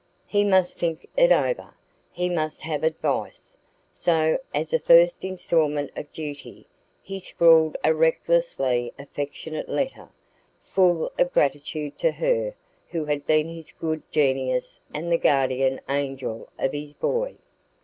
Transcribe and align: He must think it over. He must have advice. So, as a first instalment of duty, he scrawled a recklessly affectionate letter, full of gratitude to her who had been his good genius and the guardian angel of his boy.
He 0.25 0.43
must 0.43 0.79
think 0.79 1.07
it 1.15 1.31
over. 1.31 1.75
He 2.11 2.27
must 2.27 2.63
have 2.63 2.83
advice. 2.83 3.55
So, 3.91 4.39
as 4.51 4.73
a 4.73 4.79
first 4.79 5.23
instalment 5.23 5.91
of 5.95 6.11
duty, 6.11 6.65
he 7.03 7.19
scrawled 7.19 7.77
a 7.83 7.93
recklessly 7.93 8.91
affectionate 8.97 9.69
letter, 9.69 10.09
full 10.63 11.11
of 11.19 11.31
gratitude 11.31 11.99
to 11.99 12.13
her 12.13 12.55
who 12.89 13.05
had 13.05 13.27
been 13.27 13.47
his 13.47 13.71
good 13.71 14.01
genius 14.11 14.79
and 14.91 15.11
the 15.11 15.19
guardian 15.19 15.79
angel 15.87 16.49
of 16.57 16.73
his 16.73 16.93
boy. 16.93 17.35